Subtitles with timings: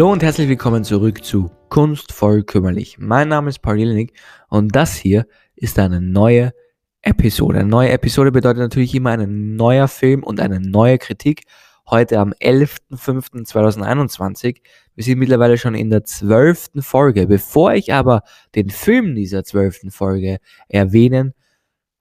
[0.00, 2.96] Hallo und herzlich willkommen zurück zu Kunstvoll Kümmerlich.
[2.98, 4.14] Mein Name ist Paul Jelinek
[4.48, 5.26] und das hier
[5.56, 6.54] ist eine neue
[7.02, 7.58] Episode.
[7.58, 11.42] Eine neue Episode bedeutet natürlich immer ein neuer Film und eine neue Kritik.
[11.86, 14.62] Heute am 11.05.2021.
[14.94, 17.26] Wir sind mittlerweile schon in der zwölften Folge.
[17.26, 18.22] Bevor ich aber
[18.54, 20.38] den Film dieser zwölften Folge
[20.68, 21.34] erwähnen,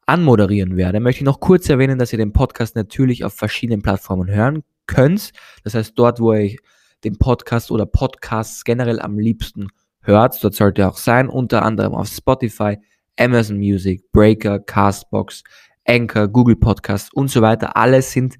[0.05, 4.29] anmoderieren werde, möchte ich noch kurz erwähnen, dass ihr den Podcast natürlich auf verschiedenen Plattformen
[4.29, 5.33] hören könnt.
[5.65, 6.55] Das heißt, dort, wo ihr
[7.03, 9.67] den Podcast oder Podcasts generell am liebsten
[10.01, 12.77] hört, dort sollte er auch sein, unter anderem auf Spotify,
[13.17, 15.43] Amazon Music, Breaker, Castbox,
[15.85, 17.75] Anchor, Google Podcast und so weiter.
[17.75, 18.37] Alle sind,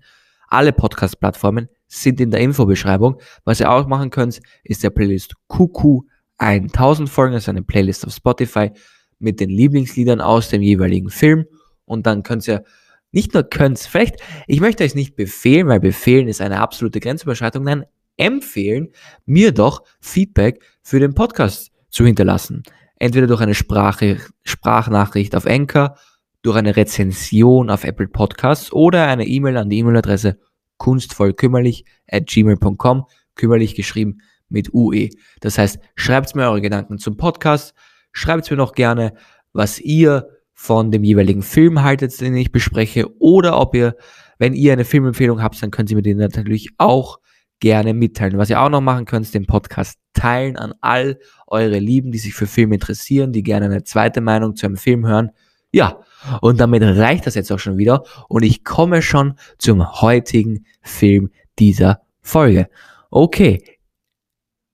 [0.48, 3.20] alle Podcast-Plattformen sind in der Infobeschreibung.
[3.44, 6.02] Was ihr auch machen könnt, ist der Playlist QQ
[6.38, 8.72] 1000 Folgen, also eine Playlist auf Spotify
[9.20, 11.46] mit den Lieblingsliedern aus dem jeweiligen Film.
[11.86, 12.64] Und dann könnt ihr
[13.12, 14.18] nicht nur könnt, vielleicht,
[14.48, 17.86] ich möchte euch nicht befehlen, weil befehlen ist eine absolute Grenzüberschreitung, nein,
[18.20, 18.90] empfehlen,
[19.26, 22.64] mir doch Feedback für den Podcast zu hinterlassen
[23.00, 25.96] entweder durch eine Sprache, Sprachnachricht auf Anchor,
[26.42, 30.38] durch eine Rezension auf Apple Podcasts oder eine E-Mail an die E-Mail-Adresse
[30.78, 35.10] kunstvollkümmerlich at gmail.com, kümmerlich geschrieben mit UE.
[35.42, 37.74] Das heißt, schreibt mir eure Gedanken zum Podcast,
[38.12, 39.14] schreibt mir noch gerne,
[39.52, 43.96] was ihr von dem jeweiligen Film haltet, den ich bespreche, oder ob ihr,
[44.38, 47.20] wenn ihr eine Filmempfehlung habt, dann könnt ihr mir den natürlich auch
[47.60, 48.38] gerne mitteilen.
[48.38, 52.34] Was ihr auch noch machen könnt, den Podcast teilen an all eure Lieben, die sich
[52.34, 55.32] für Filme interessieren, die gerne eine zweite Meinung zu einem Film hören.
[55.72, 56.00] Ja,
[56.42, 61.30] und damit reicht das jetzt auch schon wieder und ich komme schon zum heutigen Film
[61.60, 62.70] dieser Folge.
[63.12, 63.62] Okay,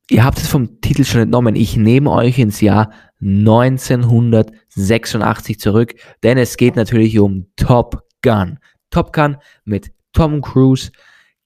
[0.10, 1.56] ihr habt es vom Titel schon entnommen.
[1.56, 2.92] Ich nehme euch ins Jahr
[3.22, 8.60] 1986 zurück, denn es geht natürlich um Top Gun.
[8.90, 10.92] Top Gun mit Tom Cruise,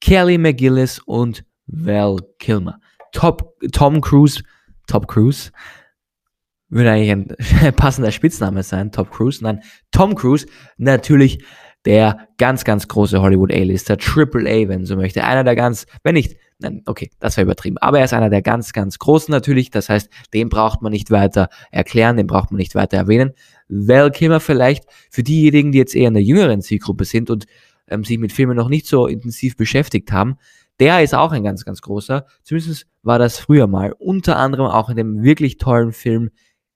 [0.02, 2.80] Kelly McGillis und Val Kilmer.
[3.12, 4.42] Top, Tom Cruise,
[4.88, 5.52] Top Cruise,
[6.70, 9.44] würde eigentlich ein passender Spitzname sein, Top Cruise.
[9.44, 9.62] Nein,
[9.92, 10.46] Tom Cruise,
[10.78, 11.44] natürlich
[11.86, 15.24] der ganz, ganz große Hollywood A-Lister, Triple A, wenn so möchte.
[15.24, 18.42] Einer der ganz, wenn nicht, nein, okay, das war übertrieben, aber er ist einer der
[18.42, 19.72] ganz, ganz großen natürlich.
[19.72, 23.32] Das heißt, den braucht man nicht weiter erklären, den braucht man nicht weiter erwähnen.
[23.70, 27.46] Val Kilmer vielleicht für diejenigen, die jetzt eher in der jüngeren Zielgruppe sind und
[27.90, 30.38] ähm, sich mit Filmen noch nicht so intensiv beschäftigt haben,
[30.80, 32.26] der ist auch ein ganz, ganz großer.
[32.44, 33.94] Zumindest war das früher mal.
[33.98, 36.30] Unter anderem auch in dem wirklich tollen Film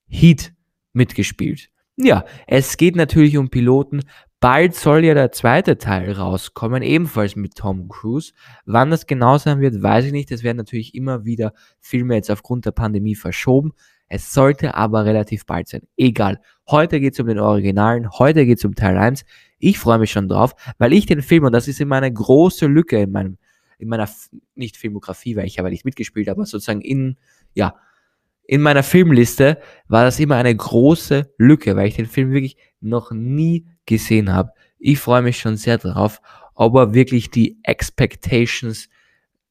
[0.07, 0.53] Heat
[0.91, 1.69] mitgespielt.
[1.95, 4.01] Ja, es geht natürlich um Piloten.
[4.39, 8.33] Bald soll ja der zweite Teil rauskommen, ebenfalls mit Tom Cruise.
[8.65, 10.31] Wann das genau sein wird, weiß ich nicht.
[10.31, 13.71] Es werden natürlich immer wieder Filme jetzt aufgrund der Pandemie verschoben.
[14.09, 15.83] Es sollte aber relativ bald sein.
[15.95, 16.41] Egal.
[16.69, 19.25] Heute geht es um den Originalen, heute geht es um Teil 1.
[19.59, 22.67] Ich freue mich schon drauf, weil ich den Film, und das ist immer eine große
[22.67, 23.37] Lücke in meinem,
[23.77, 24.09] in meiner,
[24.55, 27.17] nicht Filmografie, weil ich habe nicht mitgespielt, aber sozusagen in,
[27.53, 27.75] ja,
[28.45, 33.11] in meiner Filmliste war das immer eine große Lücke, weil ich den Film wirklich noch
[33.11, 34.51] nie gesehen habe.
[34.79, 36.21] Ich freue mich schon sehr darauf,
[36.53, 38.89] ob er wirklich die Expectations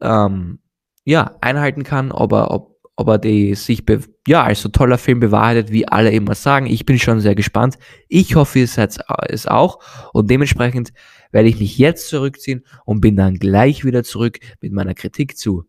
[0.00, 0.60] ähm,
[1.04, 3.82] ja, einhalten kann, ob er, ob ob er die sich
[4.26, 6.66] ja als so toller Film bewahrheitet, wie alle immer sagen.
[6.66, 7.78] Ich bin schon sehr gespannt.
[8.08, 8.98] Ich hoffe, ihr seid
[9.28, 9.78] es auch
[10.12, 10.92] und dementsprechend
[11.30, 15.64] werde ich mich jetzt zurückziehen und bin dann gleich wieder zurück mit meiner Kritik zu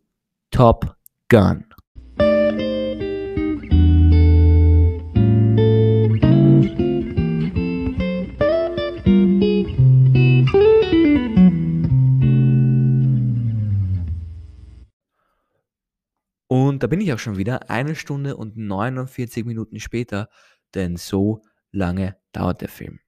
[0.50, 0.96] Top
[1.28, 1.64] Gun.
[16.84, 20.28] Da bin ich auch schon wieder, eine Stunde und 49 Minuten später,
[20.74, 21.40] denn so
[21.72, 23.00] lange dauert der Film.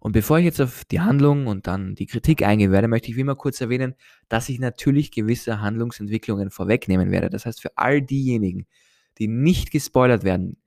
[0.00, 3.16] Und bevor ich jetzt auf die Handlung und dann die Kritik eingehen werde, möchte ich
[3.16, 3.94] wie immer kurz erwähnen,
[4.28, 7.30] dass ich natürlich gewisse Handlungsentwicklungen vorwegnehmen werde.
[7.30, 8.66] Das heißt, für all diejenigen,
[9.16, 10.58] die nicht gespoilert werden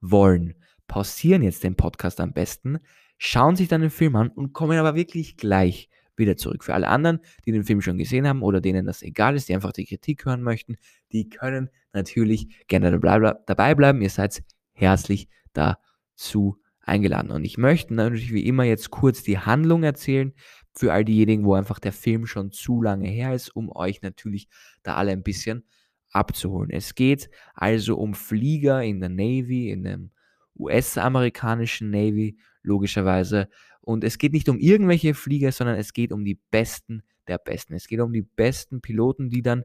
[0.00, 0.54] wollen,
[0.86, 2.78] pausieren jetzt den Podcast am besten,
[3.18, 6.64] schauen sich dann den Film an und kommen aber wirklich gleich wieder zurück.
[6.64, 9.54] Für alle anderen, die den Film schon gesehen haben oder denen das egal ist, die
[9.54, 10.76] einfach die Kritik hören möchten,
[11.12, 14.02] die können natürlich gerne dabei bleiben.
[14.02, 14.42] Ihr seid
[14.72, 17.30] herzlich dazu eingeladen.
[17.30, 20.32] Und ich möchte natürlich wie immer jetzt kurz die Handlung erzählen
[20.74, 24.48] für all diejenigen, wo einfach der Film schon zu lange her ist, um euch natürlich
[24.82, 25.64] da alle ein bisschen
[26.10, 26.70] abzuholen.
[26.70, 30.10] Es geht also um Flieger in der Navy, in dem
[30.58, 32.38] US-amerikanischen Navy,
[32.68, 33.48] logischerweise,
[33.80, 37.74] und es geht nicht um irgendwelche Flieger, sondern es geht um die Besten der Besten.
[37.74, 39.64] Es geht um die besten Piloten, die dann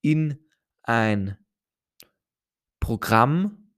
[0.00, 0.38] in
[0.82, 1.36] ein
[2.80, 3.72] Programm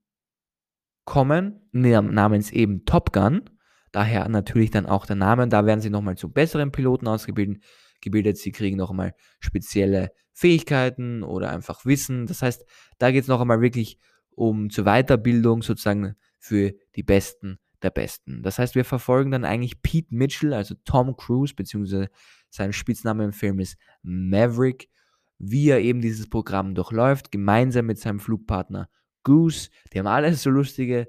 [1.05, 3.49] kommen, namens eben Top Gun.
[3.91, 5.47] Daher natürlich dann auch der Name.
[5.47, 7.63] Da werden sie nochmal zu besseren Piloten ausgebildet,
[8.03, 12.25] ausgebildet, sie kriegen noch einmal spezielle Fähigkeiten oder einfach Wissen.
[12.25, 12.65] Das heißt,
[12.97, 13.97] da geht es noch einmal wirklich
[14.31, 18.41] um zur Weiterbildung sozusagen für die Besten der Besten.
[18.41, 22.09] Das heißt, wir verfolgen dann eigentlich Pete Mitchell, also Tom Cruise, beziehungsweise
[22.49, 24.89] sein Spitzname im Film ist Maverick,
[25.37, 28.89] wie er eben dieses Programm durchläuft, gemeinsam mit seinem Flugpartner
[29.23, 29.69] Goose.
[29.91, 31.07] Die haben alle so lustige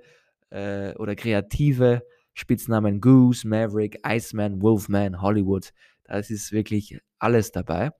[0.51, 5.71] äh, oder kreative Spitznamen Goose, Maverick, Iceman, Wolfman, Hollywood.
[6.05, 7.91] Das ist wirklich alles dabei.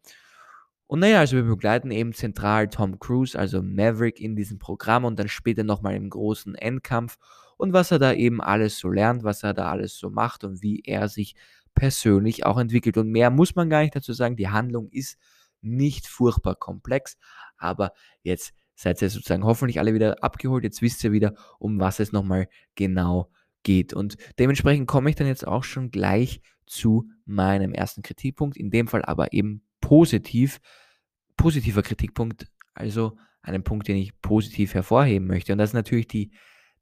[0.87, 5.19] Und naja, also wir begleiten eben zentral Tom Cruise, also Maverick in diesem Programm und
[5.19, 7.17] dann später nochmal im großen Endkampf
[7.57, 10.63] und was er da eben alles so lernt, was er da alles so macht und
[10.63, 11.35] wie er sich
[11.75, 12.97] persönlich auch entwickelt.
[12.97, 14.37] Und mehr muss man gar nicht dazu sagen.
[14.37, 15.19] Die Handlung ist
[15.61, 17.17] nicht furchtbar komplex,
[17.57, 17.93] aber
[18.23, 20.65] jetzt seid ihr sozusagen hoffentlich alle wieder abgeholt.
[20.65, 23.31] Jetzt wisst ihr wieder, um was es nochmal genau
[23.63, 23.95] geht.
[23.95, 28.89] Und dementsprechend komme ich dann jetzt auch schon gleich zu meinem ersten Kritikpunkt, in dem
[28.89, 30.61] Fall aber eben positiv,
[31.37, 35.53] positiver Kritikpunkt, also einen Punkt, den ich positiv hervorheben möchte.
[35.53, 36.33] Und das ist natürlich die,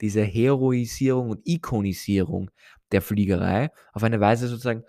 [0.02, 2.50] diese Heroisierung und Ikonisierung
[2.90, 4.82] der Fliegerei auf eine Weise sozusagen,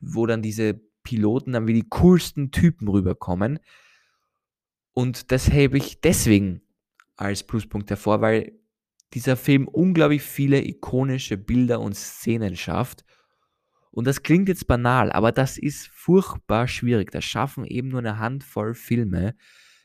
[0.00, 3.58] wo dann diese Piloten dann wie die coolsten Typen rüberkommen.
[4.92, 6.62] Und das hebe ich deswegen
[7.16, 8.52] als Pluspunkt hervor, weil
[9.14, 13.04] dieser Film unglaublich viele ikonische Bilder und Szenen schafft.
[13.90, 17.10] Und das klingt jetzt banal, aber das ist furchtbar schwierig.
[17.10, 19.34] Das schaffen eben nur eine Handvoll Filme,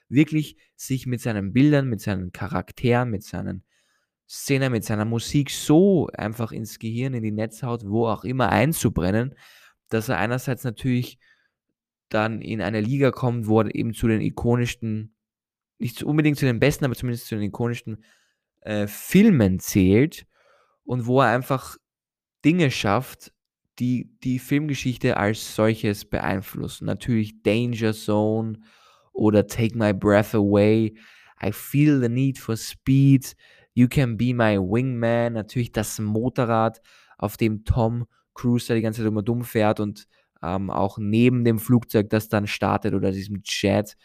[0.10, 3.64] wirklich sich mit seinen Bildern, mit seinen Charakteren, mit seinen
[4.28, 9.36] Szenen, mit seiner Musik so einfach ins Gehirn, in die Netzhaut, wo auch immer einzubrennen,
[9.90, 11.20] dass er einerseits natürlich
[12.10, 15.16] dann in eine Liga kommt, wo er eben zu den ikonischsten,
[15.80, 18.04] nicht unbedingt zu den besten, aber zumindest zu den ikonischsten
[18.62, 20.26] äh, Filmen zählt
[20.84, 21.78] und wo er einfach
[22.46, 23.34] Dinge schafft,
[23.80, 26.86] die die Filmgeschichte als solches beeinflussen.
[26.86, 28.60] Natürlich Danger Zone
[29.12, 30.96] oder Take My Breath Away,
[31.44, 33.36] I Feel the Need for Speed,
[33.74, 36.82] You Can Be My Wingman, natürlich das Motorrad,
[37.18, 40.08] auf dem Tom Cruise die ganze Zeit immer dumm fährt und
[40.42, 43.96] ähm, auch neben dem Flugzeug, das dann startet oder diesem Jet.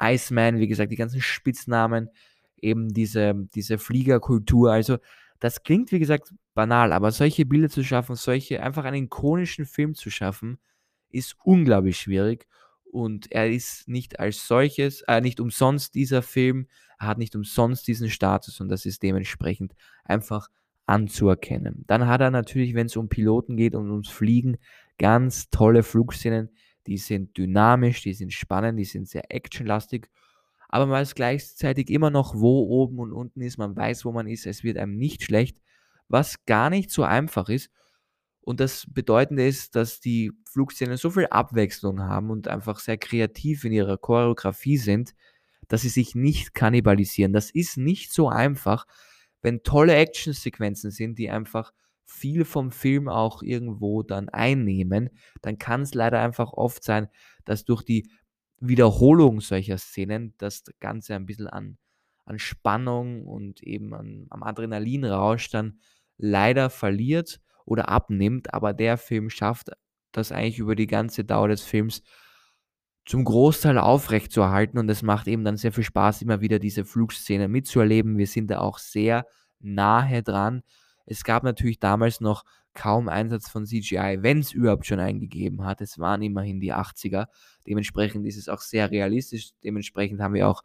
[0.00, 2.08] Iceman, wie gesagt, die ganzen Spitznamen,
[2.56, 4.72] eben diese, diese Fliegerkultur.
[4.72, 4.98] Also
[5.40, 9.94] das klingt, wie gesagt, banal, aber solche Bilder zu schaffen, solche, einfach einen ikonischen Film
[9.94, 10.58] zu schaffen,
[11.10, 12.46] ist unglaublich schwierig.
[12.90, 16.66] Und er ist nicht als solches, äh, nicht umsonst dieser Film,
[16.98, 19.74] er hat nicht umsonst diesen Status und das ist dementsprechend
[20.04, 20.48] einfach
[20.86, 21.84] anzuerkennen.
[21.86, 24.56] Dann hat er natürlich, wenn es um Piloten geht und ums Fliegen,
[24.98, 26.50] ganz tolle Flugszenen.
[26.86, 30.08] Die sind dynamisch, die sind spannend, die sind sehr actionlastig
[30.68, 33.56] aber man weiß gleichzeitig immer noch, wo oben und unten ist.
[33.56, 34.46] Man weiß, wo man ist.
[34.46, 35.58] Es wird einem nicht schlecht,
[36.08, 37.70] was gar nicht so einfach ist.
[38.48, 43.64] Und das Bedeutende ist, dass die Flugszenen so viel Abwechslung haben und einfach sehr kreativ
[43.64, 45.14] in ihrer Choreografie sind,
[45.68, 47.34] dass sie sich nicht kannibalisieren.
[47.34, 48.86] Das ist nicht so einfach,
[49.42, 51.74] wenn tolle Actionsequenzen sind, die einfach
[52.06, 55.10] viel vom Film auch irgendwo dann einnehmen,
[55.42, 57.08] dann kann es leider einfach oft sein,
[57.44, 58.10] dass durch die
[58.60, 61.76] Wiederholung solcher Szenen das Ganze ein bisschen an,
[62.24, 65.80] an Spannung und eben an, am Adrenalinrausch dann
[66.16, 68.52] leider verliert oder abnimmt.
[68.54, 69.70] Aber der Film schafft
[70.12, 72.02] das eigentlich über die ganze Dauer des Films
[73.04, 77.48] zum Großteil aufrechtzuerhalten und es macht eben dann sehr viel Spaß, immer wieder diese Flugszene
[77.48, 78.18] mitzuerleben.
[78.18, 79.26] Wir sind da auch sehr
[79.60, 80.62] nahe dran.
[81.06, 82.44] Es gab natürlich damals noch
[82.74, 85.80] kaum Einsatz von CGI, wenn es überhaupt schon eingegeben hat.
[85.80, 87.26] Es waren immerhin die 80er.
[87.66, 89.50] Dementsprechend ist es auch sehr realistisch.
[89.64, 90.62] Dementsprechend haben wir auch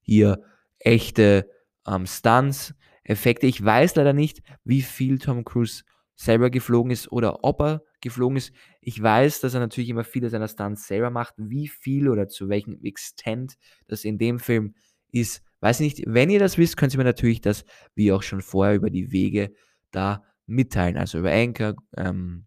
[0.00, 0.42] hier
[0.80, 1.48] echte
[1.86, 3.46] ähm, Stunts, Effekte.
[3.46, 5.84] Ich weiß leider nicht, wie viel Tom Cruise
[6.16, 8.52] selber geflogen ist oder ob er geflogen ist.
[8.80, 11.34] Ich weiß, dass er natürlich immer viele seiner Stunts selber macht.
[11.36, 13.56] Wie viel oder zu welchem Extent
[13.88, 14.74] das in dem Film
[15.10, 16.04] ist, weiß ich nicht.
[16.06, 19.10] Wenn ihr das wisst, könnt ihr mir natürlich das, wie auch schon vorher, über die
[19.12, 19.52] Wege
[19.90, 20.96] da mitteilen.
[20.96, 22.46] Also über Anchor, ähm,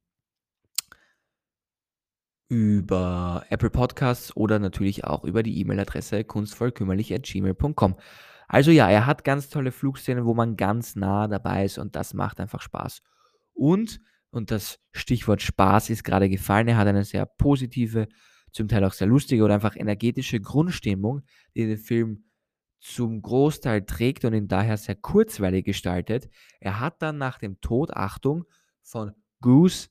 [2.49, 7.97] über Apple Podcasts oder natürlich auch über die E-Mail-Adresse kunstvollkümmerlich.gmail.com.
[8.47, 12.13] Also ja, er hat ganz tolle Flugszenen, wo man ganz nah dabei ist und das
[12.13, 13.01] macht einfach Spaß.
[13.57, 13.99] Und,
[14.29, 18.07] und das Stichwort Spaß ist gerade gefallen, er hat eine sehr positive,
[18.51, 21.23] zum Teil auch sehr lustige oder einfach energetische Grundstimmung,
[21.55, 22.23] die den Film
[22.79, 26.29] zum Großteil trägt und ihn daher sehr kurzweilig gestaltet.
[26.59, 28.45] Er hat dann nach dem Tod, Achtung,
[28.83, 29.11] von
[29.41, 29.89] Goose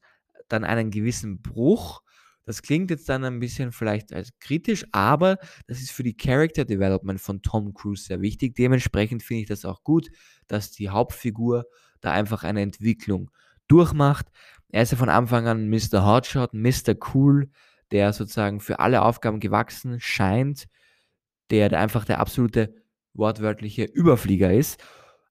[0.49, 2.02] dann einen gewissen Bruch.
[2.44, 6.64] Das klingt jetzt dann ein bisschen vielleicht als kritisch, aber das ist für die Character
[6.64, 8.54] Development von Tom Cruise sehr wichtig.
[8.54, 10.08] Dementsprechend finde ich das auch gut,
[10.46, 11.64] dass die Hauptfigur
[12.00, 13.32] da einfach eine Entwicklung
[13.68, 14.26] durchmacht.
[14.68, 16.04] Er ist ja von Anfang an Mr.
[16.04, 16.94] Hotshot, Mr.
[17.14, 17.50] Cool,
[17.90, 20.66] der sozusagen für alle Aufgaben gewachsen scheint,
[21.50, 22.75] der einfach der absolute
[23.14, 24.82] wortwörtliche Überflieger ist.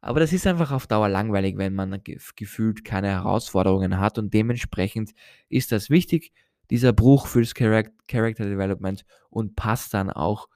[0.01, 2.01] Aber das ist einfach auf Dauer langweilig, wenn man
[2.35, 5.13] gefühlt keine Herausforderungen hat und dementsprechend
[5.49, 6.31] ist das wichtig,
[6.69, 10.47] dieser Bruch fürs Character Development und passt dann auch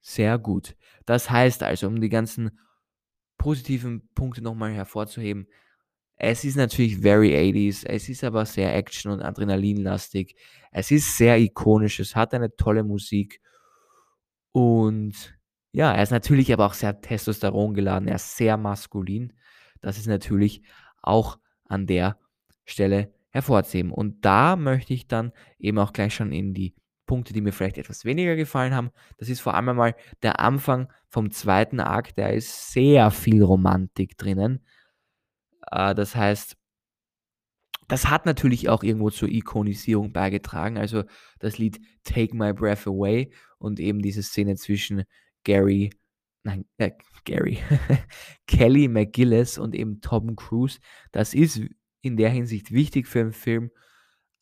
[0.00, 0.76] sehr gut.
[1.06, 2.58] Das heißt also, um die ganzen
[3.38, 5.48] positiven Punkte nochmal hervorzuheben,
[6.24, 10.36] es ist natürlich very 80s, es ist aber sehr action- und adrenalinlastig,
[10.70, 13.40] es ist sehr ikonisch, es hat eine tolle Musik
[14.52, 15.36] und
[15.72, 19.32] ja, er ist natürlich aber auch sehr Testosteron geladen, er ist sehr maskulin.
[19.80, 20.62] Das ist natürlich
[21.02, 22.18] auch an der
[22.66, 23.90] Stelle hervorzuheben.
[23.90, 26.76] Und da möchte ich dann eben auch gleich schon in die
[27.06, 28.90] Punkte, die mir vielleicht etwas weniger gefallen haben.
[29.18, 34.16] Das ist vor allem einmal der Anfang vom zweiten Akt, da ist sehr viel Romantik
[34.18, 34.60] drinnen.
[35.70, 36.56] Äh, das heißt,
[37.88, 40.78] das hat natürlich auch irgendwo zur Ikonisierung beigetragen.
[40.78, 41.04] Also
[41.40, 45.04] das Lied Take My Breath Away und eben diese Szene zwischen
[45.44, 45.90] Gary,
[46.42, 46.92] nein, äh,
[47.24, 47.58] Gary,
[48.46, 50.78] Kelly McGillis und eben Tom Cruise.
[51.10, 51.60] Das ist
[52.00, 53.70] in der Hinsicht wichtig für einen Film,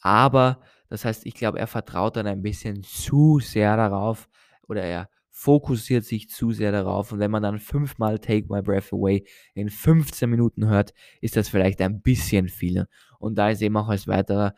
[0.01, 4.29] aber das heißt, ich glaube, er vertraut dann ein bisschen zu sehr darauf
[4.67, 5.09] oder er
[5.41, 7.13] fokussiert sich zu sehr darauf.
[7.13, 10.93] Und wenn man dann fünfmal Take My Breath Away in 15 Minuten hört,
[11.23, 12.87] ist das vielleicht ein bisschen viel.
[13.19, 14.55] Und da ist eben auch als weiterer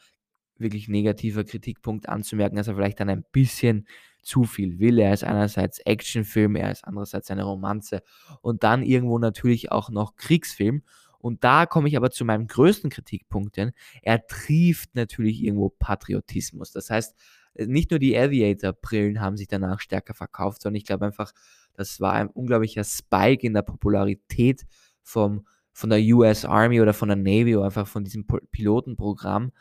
[0.59, 3.87] wirklich negativer Kritikpunkt anzumerken, dass er vielleicht dann ein bisschen
[4.23, 4.99] zu viel will.
[4.99, 8.03] Er ist einerseits Actionfilm, er ist andererseits eine Romanze
[8.41, 10.83] und dann irgendwo natürlich auch noch Kriegsfilm.
[11.21, 13.71] Und da komme ich aber zu meinem größten Kritikpunkt, denn
[14.03, 16.73] er trieft natürlich irgendwo Patriotismus.
[16.73, 17.15] Das heißt,
[17.55, 21.33] nicht nur die Aviator-Brillen haben sich danach stärker verkauft, sondern ich glaube einfach,
[21.75, 24.67] das war ein unglaublicher Spike in der Popularität
[25.03, 29.53] vom, von der US Army oder von der Navy oder einfach von diesem Pilotenprogramm.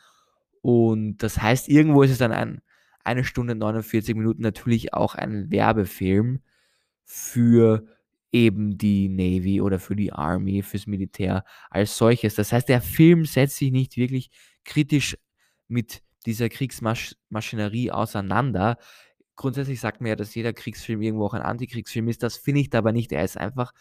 [0.62, 2.62] Und das heißt, irgendwo ist es dann ein,
[3.04, 6.42] eine Stunde 49 Minuten natürlich auch ein Werbefilm
[7.04, 7.86] für
[8.32, 12.36] eben die Navy oder für die Army, fürs Militär als solches.
[12.36, 14.30] Das heißt, der Film setzt sich nicht wirklich
[14.64, 15.18] kritisch
[15.68, 18.78] mit dieser Kriegsmaschinerie auseinander.
[19.36, 22.24] Grundsätzlich sagt man ja, dass jeder Kriegsfilm irgendwo auch ein Antikriegsfilm ist.
[22.24, 23.12] Das finde ich aber nicht.
[23.12, 23.74] Er ist einfach,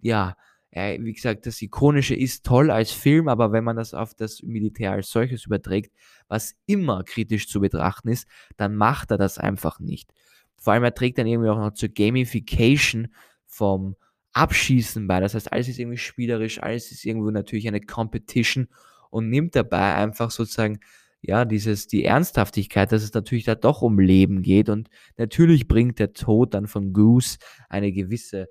[0.00, 0.36] ja,
[0.70, 4.42] er, wie gesagt, das Ikonische ist toll als Film, aber wenn man das auf das
[4.42, 5.92] Militär als solches überträgt,
[6.28, 10.12] was immer kritisch zu betrachten ist, dann macht er das einfach nicht.
[10.58, 13.08] Vor allem er trägt dann irgendwie auch noch zur Gamification
[13.46, 13.96] vom
[14.32, 15.20] Abschießen bei.
[15.20, 18.68] Das heißt, alles ist irgendwie spielerisch, alles ist irgendwo natürlich eine Competition
[19.08, 20.80] und nimmt dabei einfach sozusagen
[21.20, 24.68] ja, dieses, die Ernsthaftigkeit, dass es natürlich da doch um Leben geht.
[24.68, 28.48] Und natürlich bringt der Tod dann von Goose eine gewisse,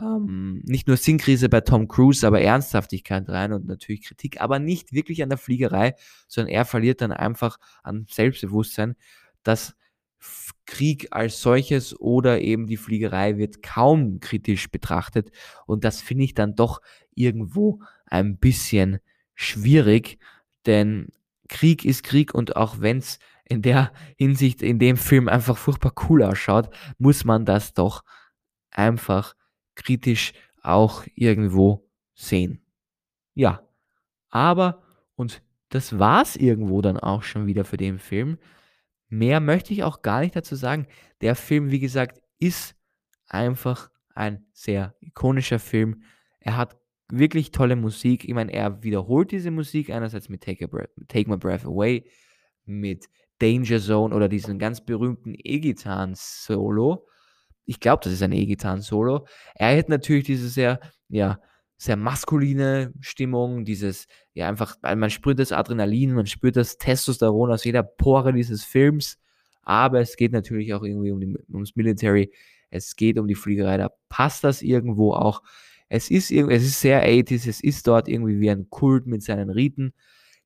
[0.00, 4.92] ähm, nicht nur Sinnkrise bei Tom Cruise, aber Ernsthaftigkeit rein und natürlich Kritik, aber nicht
[4.92, 5.94] wirklich an der Fliegerei,
[6.28, 8.96] sondern er verliert dann einfach an Selbstbewusstsein,
[9.42, 9.74] dass
[10.66, 15.30] Krieg als solches oder eben die Fliegerei wird kaum kritisch betrachtet.
[15.66, 16.80] Und das finde ich dann doch
[17.14, 18.98] irgendwo ein bisschen
[19.34, 20.18] schwierig,
[20.66, 21.08] denn
[21.48, 25.92] Krieg ist Krieg und auch wenn es in der Hinsicht in dem Film einfach furchtbar
[26.08, 28.02] cool ausschaut, muss man das doch
[28.70, 29.34] einfach
[29.74, 32.64] kritisch auch irgendwo sehen.
[33.34, 33.62] Ja,
[34.30, 34.82] aber
[35.14, 38.38] und das war's irgendwo dann auch schon wieder für den Film.
[39.08, 40.86] Mehr möchte ich auch gar nicht dazu sagen.
[41.20, 42.74] Der Film, wie gesagt, ist
[43.28, 46.02] einfach ein sehr ikonischer Film.
[46.40, 46.76] Er hat
[47.10, 48.24] wirklich tolle Musik.
[48.24, 52.04] Ich meine, er wiederholt diese Musik einerseits mit Take, Breath, Take My Breath Away,
[52.64, 53.06] mit
[53.38, 57.06] Danger Zone oder diesen ganz berühmten E-Gitarren-Solo.
[57.64, 59.26] Ich glaube, das ist ein E-Gitarren-Solo.
[59.54, 61.40] Er hat natürlich diese sehr, ja,
[61.76, 67.64] sehr maskuline Stimmung, dieses, ja, einfach, man spürt das Adrenalin, man spürt das Testosteron aus
[67.64, 69.18] jeder Pore dieses Films.
[69.62, 72.32] Aber es geht natürlich auch irgendwie um die, ums Military.
[72.70, 73.76] Es geht um die Fliegerei.
[73.76, 75.42] Da passt das irgendwo auch
[75.88, 79.50] es ist, es ist sehr 80s, es ist dort irgendwie wie ein Kult mit seinen
[79.50, 79.92] Riten.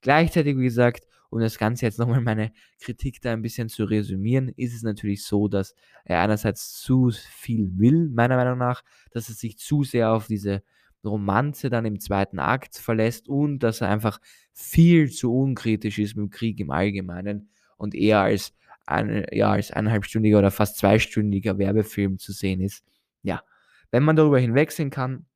[0.00, 4.48] Gleichzeitig, wie gesagt, um das Ganze jetzt nochmal meine Kritik da ein bisschen zu resümieren,
[4.48, 8.82] ist es natürlich so, dass er einerseits zu viel will, meiner Meinung nach,
[9.12, 10.62] dass er sich zu sehr auf diese
[11.04, 14.20] Romanze dann im zweiten Akt verlässt und dass er einfach
[14.52, 18.54] viel zu unkritisch ist mit dem Krieg im Allgemeinen und eher als,
[18.86, 22.84] ein, ja, als eineinhalbstündiger oder fast zweistündiger Werbefilm zu sehen ist.
[23.22, 23.42] Ja,
[23.90, 25.26] wenn man darüber hinwegsehen kann,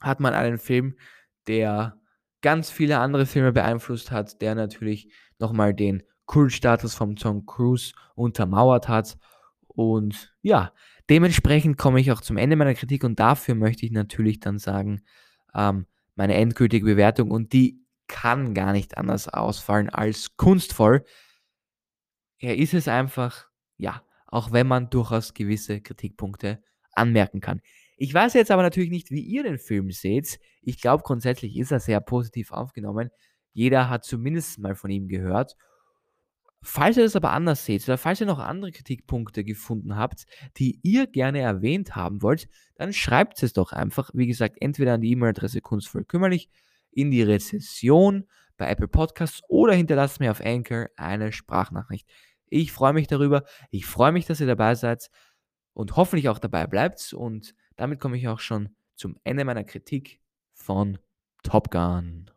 [0.00, 0.96] hat man einen Film,
[1.46, 2.00] der
[2.42, 8.88] ganz viele andere Filme beeinflusst hat, der natürlich nochmal den Kultstatus von Tom Cruise untermauert
[8.88, 9.18] hat.
[9.66, 10.72] Und ja,
[11.08, 15.02] dementsprechend komme ich auch zum Ende meiner Kritik und dafür möchte ich natürlich dann sagen,
[15.54, 21.04] ähm, meine endgültige Bewertung und die kann gar nicht anders ausfallen als kunstvoll.
[22.38, 27.60] er ist es einfach, ja, auch wenn man durchaus gewisse Kritikpunkte anmerken kann.
[28.02, 30.40] Ich weiß jetzt aber natürlich nicht, wie ihr den Film seht.
[30.62, 33.10] Ich glaube, grundsätzlich ist er sehr positiv aufgenommen.
[33.52, 35.54] Jeder hat zumindest mal von ihm gehört.
[36.62, 40.24] Falls ihr das aber anders seht oder falls ihr noch andere Kritikpunkte gefunden habt,
[40.56, 45.02] die ihr gerne erwähnt haben wollt, dann schreibt es doch einfach, wie gesagt, entweder an
[45.02, 46.48] die E-Mail-Adresse kunstvoll kümmerlich,
[46.92, 48.26] in die Rezession
[48.56, 52.08] bei Apple Podcasts oder hinterlasst mir auf Anchor eine Sprachnachricht.
[52.46, 53.44] Ich freue mich darüber.
[53.70, 55.10] Ich freue mich, dass ihr dabei seid
[55.74, 57.12] und hoffentlich auch dabei bleibt.
[57.12, 60.20] Und damit komme ich auch schon zum Ende meiner Kritik
[60.52, 60.98] von
[61.42, 62.30] Top Gun.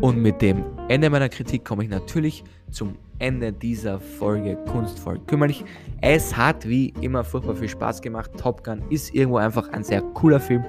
[0.00, 5.64] Und mit dem Ende meiner Kritik komme ich natürlich zum Ende dieser Folge kunstvoll kümmerlich.
[6.00, 8.30] Es hat wie immer furchtbar viel Spaß gemacht.
[8.38, 10.64] Top Gun ist irgendwo einfach ein sehr cooler Film.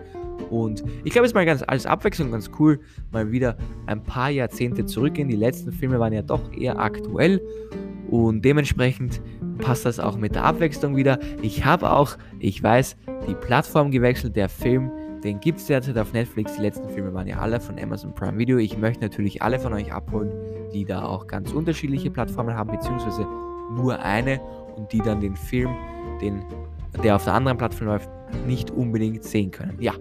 [0.50, 2.80] Und ich glaube, es ist mal ganz als Abwechslung ganz cool,
[3.12, 5.28] mal wieder ein paar Jahrzehnte zurückgehen.
[5.28, 7.40] Die letzten Filme waren ja doch eher aktuell
[8.12, 9.22] und dementsprechend
[9.60, 11.20] passt das auch mit der Abwechslung wieder.
[11.42, 12.96] Ich habe auch, ich weiß,
[13.28, 14.36] die Plattform gewechselt.
[14.36, 14.92] Der Film,
[15.24, 16.56] den gibt es derzeit auf Netflix.
[16.56, 18.58] Die letzten Filme waren ja alle von Amazon Prime Video.
[18.58, 20.32] Ich möchte natürlich alle von euch abholen,
[20.74, 23.28] die da auch ganz unterschiedliche Plattformen haben, beziehungsweise
[23.76, 24.40] nur eine
[24.76, 25.70] und die dann den Film,
[26.22, 26.44] den,
[27.04, 28.10] der auf der anderen Plattform läuft,
[28.48, 29.78] nicht unbedingt sehen können.
[29.80, 29.94] Ja.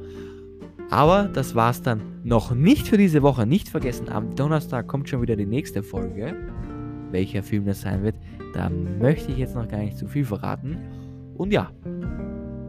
[0.91, 3.47] Aber das war's dann noch nicht für diese Woche.
[3.47, 6.35] Nicht vergessen, am Donnerstag kommt schon wieder die nächste Folge.
[7.11, 8.17] Welcher Film das sein wird,
[8.55, 10.79] da möchte ich jetzt noch gar nicht zu viel verraten.
[11.37, 11.71] Und ja,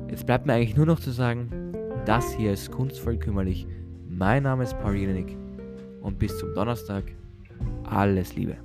[0.10, 1.50] jetzt bleibt mir eigentlich nur noch zu sagen,
[2.06, 3.68] das hier ist kunstvoll kümmerlich.
[4.08, 5.38] Mein Name ist Paul Jelenik
[6.02, 7.04] und bis zum Donnerstag
[7.84, 8.58] alles Liebe.